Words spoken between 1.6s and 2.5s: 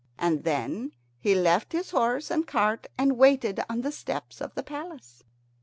his horse and